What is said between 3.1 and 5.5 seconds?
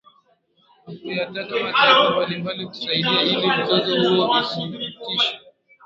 ili mzozo huo usitishwe